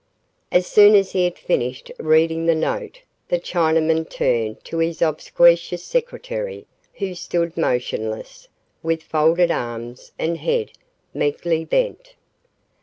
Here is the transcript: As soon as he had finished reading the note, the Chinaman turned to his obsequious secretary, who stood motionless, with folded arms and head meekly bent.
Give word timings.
As 0.51 0.65
soon 0.65 0.95
as 0.95 1.11
he 1.11 1.25
had 1.25 1.37
finished 1.37 1.91
reading 1.99 2.47
the 2.47 2.55
note, 2.55 3.03
the 3.27 3.39
Chinaman 3.39 4.09
turned 4.09 4.63
to 4.65 4.79
his 4.79 4.99
obsequious 4.99 5.83
secretary, 5.83 6.65
who 6.95 7.13
stood 7.13 7.55
motionless, 7.55 8.47
with 8.81 9.03
folded 9.03 9.51
arms 9.51 10.11
and 10.17 10.39
head 10.39 10.71
meekly 11.13 11.63
bent. 11.65 12.15